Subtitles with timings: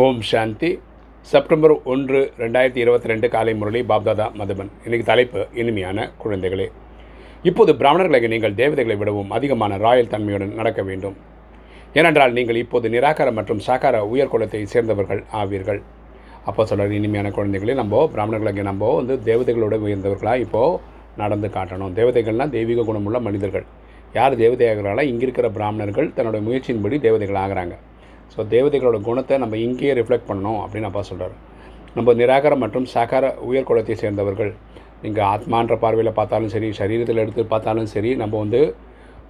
[0.00, 0.68] ஓம் சாந்தி.
[1.30, 4.70] September ஒன்று ரெண்டாயிரத்தி இருபத்தி ரெண்டு காலை முரளி பாப்தாதா மதுபன்.
[4.84, 6.66] இன்றைக்கு தலைப்பு இனிமையான குழந்தைகளே.
[7.48, 11.18] இப்போது பிராமணர்களுக்கு நீங்கள் தேவதைகளை விடவும் அதிகமான ராயல் தன்மையுடன் நடக்க வேண்டும்.
[11.98, 15.82] ஏனென்றால் நீங்கள் இப்போது நிராகார மற்றும் சாகார உயர்குலத்தை சேர்ந்தவர்கள் ஆவீர்கள்.
[16.48, 20.80] அப்போ சொல்கிற இனிமையான குழந்தைகளே நம்ம பிராமணர்களுக்கு நம்ம வந்து தேவதைகளோட உயர்ந்தவர்களாக இப்போது
[21.22, 21.94] நடந்து காட்டணும்.
[22.00, 23.68] தேவதைகள்னால் தெய்வீக குணமுள்ள மனிதர்கள்.
[24.18, 27.76] யார் தேவதையாகிறாங்களோ இங்கே இருக்கிற பிராமணர்கள் தன்னோட முயற்சியின்படி தேவதைகள் ஆகிறாங்க.
[28.34, 31.34] ஸோ தேவதைகளோட குணத்தை நம்ம இங்கேயே ரிஃப்ளெக்ட் பண்ணணும் அப்படின்னு அப்பா சொல்கிறார்
[31.96, 34.52] நம்ம நிராகரம் மற்றும் சாகார உயர்குலத்தை சேர்ந்தவர்கள்
[35.02, 38.60] நீங்கள் ஆத்மான்ற பார்வையில் பார்த்தாலும் சரி சரீரத்தில் எடுத்து பார்த்தாலும் சரி நம்ம வந்து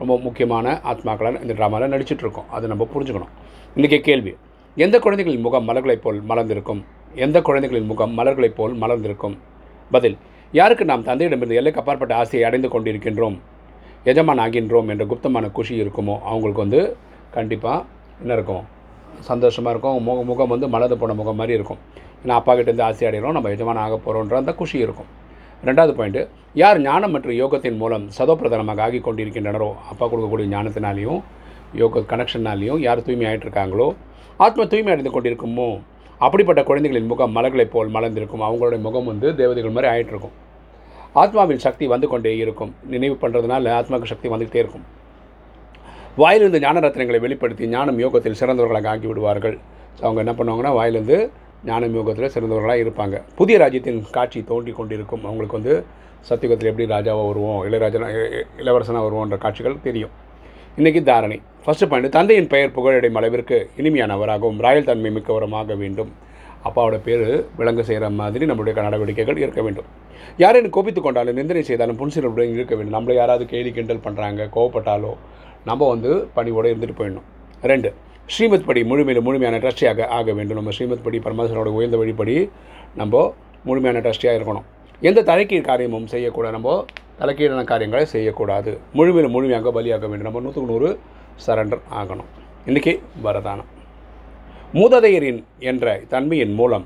[0.00, 3.32] ரொம்ப முக்கியமான ஆத்மாக்களை இந்த ட்ராமாவில் நடிச்சிட்ருக்கோம் அதை நம்ம புரிஞ்சுக்கணும்.
[3.78, 4.32] இன்றைக்கி கேள்வி
[4.76, 6.82] எந்த குழந்தைகளின் முகம் மலர்களைப் போல் மலர்ந்திருக்கும்?
[7.24, 9.34] எந்த குழந்தைகளின் முகம் மலர்களைப் போல் மலர்ந்திருக்கும்?
[9.90, 10.16] பதில்
[10.52, 13.36] யாருக்கு நாம் தந்தையிடமிருந்து எல்லைக்கு அப்பாற்பட்ட ஆசையை அடைந்து கொண்டிருக்கின்றோம்?
[14.12, 16.16] எஜமான் ஆகின்றோம் என்ற குப்தமான குஷி இருக்குமோ?
[16.30, 16.80] அவங்களுக்கு வந்து
[17.36, 17.84] கண்டிப்பாக
[18.22, 18.64] என்ன இருக்கும்?
[19.30, 19.98] சந்தோஷமாக இருக்கும்.
[20.08, 21.80] முக முகம் வந்து மலர்ந்து போன முகம் மாதிரி இருக்கும்.
[22.22, 25.08] ஏன்னா அப்பா கிட்டேருந்து ஆசை அடைகிறோம் நம்ம எஜமான ஆக போகிறோன்ற அந்த குஷி இருக்கும்.
[25.68, 26.22] ரெண்டாவது பாயிண்ட்டு
[26.60, 31.20] யார் ஞானம் மற்றும் யோகத்தின் மூலம் சதோப்பிரதானமாக ஆகி கொண்டிருக்கின்றனரோ அப்பா கொடுக்கக்கூடிய ஞானத்தினாலேயும்
[31.80, 33.88] யோக கனெக்ஷனாலேயும் யார் தூய்மை ஆகிட்டு இருக்காங்களோ
[34.46, 35.68] ஆத்ம தூய்மை அடைந்து கொண்டிருக்குமோ
[36.26, 38.42] அப்படிப்பட்ட குழந்தைகளின் முகம் மலர்களைப் போல் மலர்ந்திருக்கும்.
[38.48, 40.34] அவங்களுடைய முகம் வந்து தேவதைகள் மாதிரி ஆகிட்டு இருக்கும்
[41.22, 42.70] ஆத்மாவின் சக்தி வந்து கொண்டே இருக்கும்.
[42.92, 44.84] நினைவு பண்ணுறதுனால ஆத்மாவுக்கு சக்தி வந்துக்கிட்டே இருக்கும்.
[46.20, 49.54] வாயிலிருந்து ஞான ரத்னங்களை வெளிப்படுத்தி ஞானம் யோகத்தில் சிறந்தவர்களாக ஆக்கி விடுவார்கள்
[49.96, 51.16] ஸோ அவங்க என்ன பண்ணுவாங்கன்னா வாயிலிருந்து
[51.68, 53.16] ஞானம் யோகத்தில் சிறந்தவர்களாக இருப்பாங்க.
[53.38, 55.22] புதிய ராஜ்யத்தின் காட்சி தோன்றி கொண்டிருக்கும்.
[55.28, 55.74] அவங்களுக்கு வந்து
[56.28, 58.08] சத்தியுகத்தில் எப்படி ராஜாவாக வருவோம் இளையராஜனா
[58.62, 60.12] இளவரசனாக வருவோன்ற காட்சிகள் தெரியும்.
[60.80, 61.38] இன்றைக்கி தாரணை.
[61.64, 66.12] ஃபஸ்ட்டு பாயிண்ட் தந்தையின் பெயர் புகழடையும் அளவிற்கு இனிமையானவராகவும் ராயல் தன்மை மிக்கவரமாக வேண்டும்.
[66.68, 67.26] அப்பாவோட பேர்
[67.60, 69.88] விளங்க செய்கிற மாதிரி நம்மளுடைய நடவடிக்கைகள் இருக்க வேண்டும்.
[70.42, 72.96] யாரையும் கோபித்து கொண்டாலும் நிந்தனை செய்தாலும் புன்சிலுடன் இருக்க வேண்டும்.
[72.98, 75.12] நம்மளை யாராவது கேலி கிண்டல் பண்ணுறாங்க கோவப்பட்டாலோ
[75.64, 77.28] நம்ம வந்து பணிவோடு இருந்துட்டு போயிடணும்.
[77.62, 77.94] ரெண்டு
[78.26, 80.56] ஸ்ரீமத் படி முழுமையில் முழுமையான ட்ரஸ்டியாக ஆக வேண்டும்.
[80.56, 82.50] நம்ம ஸ்ரீமத் படி பரமேஸ்வரோட உயர்ந்த வழிப்படி
[82.94, 84.66] நம்ம முழுமையான ட்ரஸ்டியாக இருக்கணும்.
[85.00, 86.84] எந்த தலைக்கீழ் காரியமும் செய்யக்கூடாது நம்ம
[87.20, 88.78] தலைக்கீழான காரியங்களை செய்யக்கூடாது.
[88.92, 90.26] முழுமையில் முழுமையாக பலியாக வேண்டும்.
[90.28, 90.98] நம்ம நூற்றுக்கு நூறு
[91.46, 92.30] சரண்டர் ஆகணும்.
[92.66, 92.92] இன்றைக்கி
[93.24, 93.68] வரதானம்.
[94.74, 96.84] மூததையரின் என்ற தன்மையின் மூலம்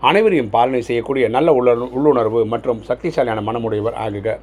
[0.00, 4.38] அனைவரையும் பாலனை செய்யக்கூடிய நல்ல உள்ள உள்ளுணர்வு மற்றும் சக்திசாலியான மனமுடையவர் ஆகுக.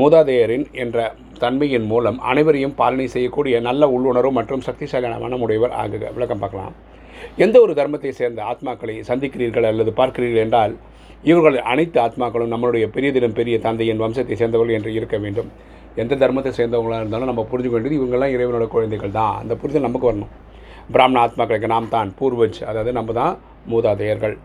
[0.00, 0.98] மூதாதையரின் என்ற
[1.42, 6.04] தன்மையின் மூலம் அனைவரையும் பாலனை செய்யக்கூடிய நல்ல உள்ளுணர்வு மற்றும் சக்திசாலியான மனமுடையவர் ஆகுக.
[6.16, 6.74] விளக்கம் பார்க்கலாம்.
[7.44, 10.72] எந்த ஒரு தர்மத்தை சேர்ந்த ஆத்மாக்களை சந்திக்கிறீர்கள் அல்லது பார்க்கிறீர்கள் என்றால்
[11.30, 15.50] இவர்கள் அனைத்து ஆத்மாக்களும் நம்மளுடைய பெரியதிடம் பெரிய தந்தையின் வம்சத்தை சேர்ந்தவர்கள் என்று இருக்க வேண்டும்.
[16.02, 19.36] எந்த தர்மத்தை சேர்ந்தவங்களாக இருந்தாலும் நம்ம புரிஞ்சுக்க வேண்டியது இவங்கெல்லாம் இறைவனோட குழந்தைகள் தான்.
[19.42, 20.32] அந்த புரிதல் நமக்கு வரணும்.
[20.94, 23.34] பிராமண ஆத்மாக்களுக்கு நாம் தான் பூர்வஜ் அதாவது நம்ம தான்
[23.72, 24.36] மூதாதையர்கள்.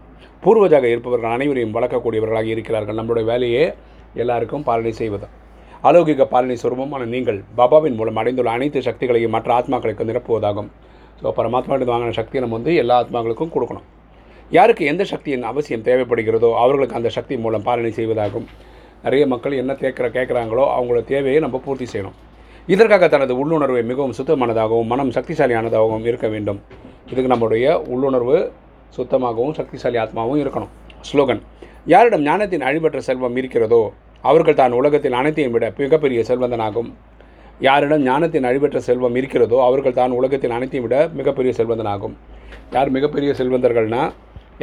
[0.44, 2.98] பூர்வஜாக இருப்பவர்கள் அனைவரையும் வளர்க்கக்கூடியவர்களாக இருக்கிறார்கள்.
[3.00, 3.64] நம்மளுடைய வேலையே
[4.24, 5.28] எல்லாருக்கும் பாலனை செய்வது
[5.88, 10.70] அலௌகிக பாலனை சுரூபமான நீங்கள் பாபாவின் மூலம் அடைந்துள்ள அனைத்து சக்திகளையும் மற்ற ஆத்மாக்களுக்கு நிரப்புவதாகும்.
[11.20, 13.86] ஸோ பரமாத்மாவிட்டு வாங்கின சக்தியை நம்ம வந்து எல்லா ஆத்மாக்களுக்கும் கொடுக்கணும்.
[14.52, 18.48] யாருக்கு எந்த சக்தியின் அவசியம் தேவைப்படுகிறதோ அவர்களுக்கு அந்த சக்தி மூலம் பாலனை செய்வதாகும்.
[19.06, 22.16] நிறைய மக்கள் என்ன கேட்குற கேட்குறாங்களோ அவங்களோட தேவையை நம்ம பூர்த்தி செய்யணும்.
[22.74, 26.60] இதற்காக தனது உள்ளுணர்வை மிகவும் சுத்தமானதாகவும் மனம் சக்திசாலியானதாகவும் இருக்க வேண்டும்.
[27.12, 28.38] இதுக்கு நம்மளுடைய உள்ளுணர்வு
[28.98, 30.74] சுத்தமாகவும் சக்திசாலி ஆத்மாவும் இருக்கணும்.
[31.10, 31.42] ஸ்லோகன்
[31.94, 33.82] யாரிடம் ஞானத்தின் அழிபற்ற செல்வம் இருக்கிறதோ
[34.30, 36.90] அவர்கள் தான் உலகத்தில் அனைத்தையும் விட மிகப்பெரிய செல்வந்தனாகும்.
[37.68, 42.16] யாரிடம் ஞானத்தின் அழிவற்ற செல்வம் இருக்கிறதோ அவர்கள் தான் உலகத்தின் அனைத்தையும் விட மிகப்பெரிய செல்வந்தனாகும்.
[42.76, 44.14] யார் மிகப்பெரிய செல்வந்தர்கள்னால்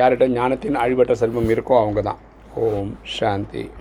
[0.01, 2.21] யாரிடம் ஞானத்தின் அழிவற்ற செல்வம் இருக்கோ அவங்க தான்
[2.67, 3.65] ஓம் சாந்தி.